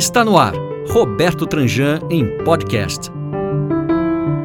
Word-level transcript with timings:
Está 0.00 0.24
no 0.24 0.36
ar, 0.38 0.54
Roberto 0.88 1.46
Tranjan 1.46 2.00
em 2.08 2.26
podcast. 2.42 3.12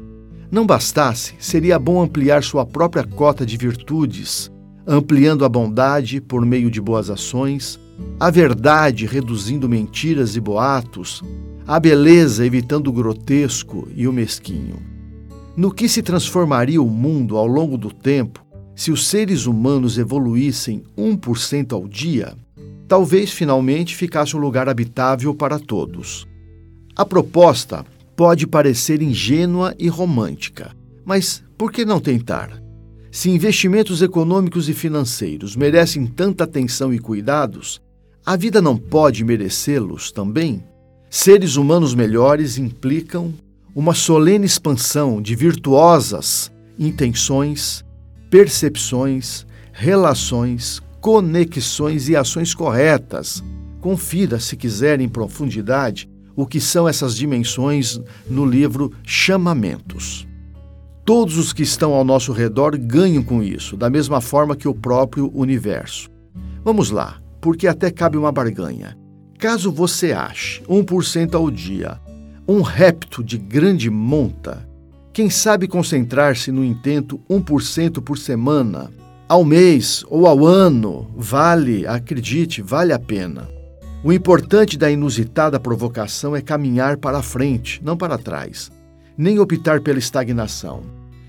Não 0.50 0.66
bastasse, 0.66 1.34
seria 1.38 1.78
bom 1.78 2.02
ampliar 2.02 2.42
sua 2.42 2.66
própria 2.66 3.04
cota 3.04 3.46
de 3.46 3.56
virtudes, 3.56 4.50
ampliando 4.84 5.44
a 5.44 5.48
bondade 5.48 6.20
por 6.20 6.44
meio 6.44 6.68
de 6.68 6.80
boas 6.80 7.08
ações, 7.08 7.78
a 8.18 8.30
verdade 8.30 9.06
reduzindo 9.06 9.68
mentiras 9.68 10.34
e 10.34 10.40
boatos, 10.40 11.22
a 11.64 11.78
beleza 11.78 12.44
evitando 12.44 12.88
o 12.88 12.92
grotesco 12.92 13.86
e 13.94 14.08
o 14.08 14.12
mesquinho. 14.12 14.82
No 15.56 15.72
que 15.72 15.88
se 15.88 16.02
transformaria 16.02 16.82
o 16.82 16.88
mundo 16.88 17.36
ao 17.36 17.46
longo 17.46 17.78
do 17.78 17.92
tempo 17.92 18.44
se 18.74 18.90
os 18.90 19.06
seres 19.06 19.46
humanos 19.46 19.98
evoluíssem 19.98 20.82
1% 20.98 21.72
ao 21.74 21.86
dia? 21.86 22.34
Talvez 22.88 23.30
finalmente 23.30 23.94
ficasse 23.94 24.36
um 24.36 24.40
lugar 24.40 24.68
habitável 24.68 25.32
para 25.32 25.60
todos. 25.60 26.26
A 26.96 27.04
proposta 27.04 27.84
pode 28.20 28.46
parecer 28.46 29.00
ingênua 29.00 29.74
e 29.78 29.88
romântica, 29.88 30.76
mas 31.06 31.42
por 31.56 31.72
que 31.72 31.86
não 31.86 31.98
tentar? 31.98 32.62
Se 33.10 33.30
investimentos 33.30 34.02
econômicos 34.02 34.68
e 34.68 34.74
financeiros 34.74 35.56
merecem 35.56 36.04
tanta 36.04 36.44
atenção 36.44 36.92
e 36.92 36.98
cuidados, 36.98 37.81
a 38.26 38.36
vida 38.36 38.60
não 38.60 38.76
pode 38.76 39.25
merecê-los 39.25 40.12
também? 40.12 40.62
Seres 41.08 41.56
humanos 41.56 41.94
melhores 41.94 42.58
implicam 42.58 43.32
uma 43.75 43.94
solene 43.94 44.44
expansão 44.44 45.22
de 45.22 45.34
virtuosas 45.34 46.52
intenções, 46.78 47.82
percepções, 48.28 49.47
relações, 49.72 50.82
conexões 51.00 52.10
e 52.10 52.16
ações 52.16 52.52
corretas. 52.52 53.42
Confira, 53.81 54.38
se 54.38 54.58
quiser, 54.58 55.00
em 55.00 55.08
profundidade, 55.08 56.06
o 56.40 56.46
que 56.46 56.60
são 56.60 56.88
essas 56.88 57.14
dimensões 57.14 58.00
no 58.28 58.46
livro 58.46 58.92
Chamamentos. 59.04 60.26
Todos 61.04 61.36
os 61.36 61.52
que 61.52 61.62
estão 61.62 61.92
ao 61.92 62.04
nosso 62.04 62.32
redor 62.32 62.76
ganham 62.78 63.22
com 63.22 63.42
isso, 63.42 63.76
da 63.76 63.90
mesma 63.90 64.20
forma 64.20 64.56
que 64.56 64.68
o 64.68 64.74
próprio 64.74 65.30
universo. 65.34 66.08
Vamos 66.64 66.90
lá, 66.90 67.18
porque 67.40 67.66
até 67.66 67.90
cabe 67.90 68.16
uma 68.16 68.30
barganha. 68.30 68.96
Caso 69.38 69.72
você 69.72 70.12
ache 70.12 70.62
1% 70.68 71.34
ao 71.34 71.50
dia 71.50 71.98
um 72.50 72.62
repto 72.62 73.22
de 73.22 73.38
grande 73.38 73.88
monta, 73.88 74.68
quem 75.12 75.30
sabe 75.30 75.68
concentrar-se 75.68 76.50
no 76.50 76.64
intento 76.64 77.20
1% 77.30 78.02
por 78.02 78.18
semana, 78.18 78.90
ao 79.28 79.44
mês 79.44 80.04
ou 80.08 80.26
ao 80.26 80.44
ano, 80.44 81.08
vale, 81.16 81.86
acredite, 81.86 82.60
vale 82.60 82.92
a 82.92 82.98
pena. 82.98 83.59
O 84.03 84.15
importante 84.15 84.78
da 84.78 84.91
inusitada 84.91 85.61
provocação 85.61 86.34
é 86.34 86.41
caminhar 86.41 86.97
para 86.97 87.19
a 87.19 87.22
frente, 87.22 87.83
não 87.84 87.99
para 87.99 88.16
trás, 88.16 88.72
nem 89.16 89.38
optar 89.38 89.83
pela 89.83 89.99
estagnação. 89.99 90.83